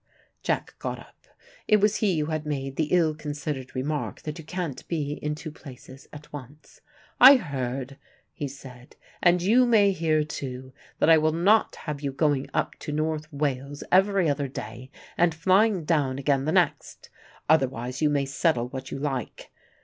[0.41, 1.27] '"Jack got up:
[1.67, 5.35] it was he who had made the ill considered remark that you can't be in
[5.35, 6.81] two places at once.
[7.19, 7.99] "I heard,"
[8.33, 12.73] he said, "and you may hear, too, that I will not have you going up
[12.79, 17.11] to North Wales every other day, and flying down again the next.
[17.47, 19.51] Otherwise you may settle what you like.